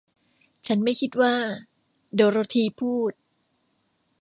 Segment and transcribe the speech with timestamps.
[0.67, 1.35] ฉันไม่คิดว่า
[2.13, 3.11] โดโรธีพูด